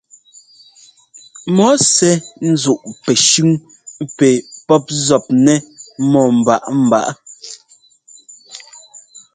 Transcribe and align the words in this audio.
Mɔ 1.55 1.67
sɛ́ 1.93 2.13
ńzúꞌ 2.51 2.81
pɛshʉ́ŋ 3.03 3.49
pɛ 4.17 4.29
pɔ́p 4.67 4.85
zɔpnɛ́ 5.05 5.57
mɔ́ 6.11 6.25
mbaꞌámbaꞌá. 6.37 7.11